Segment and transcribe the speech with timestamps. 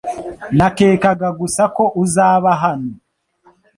[0.57, 2.91] Nakekaga gusa ko uzaba hano.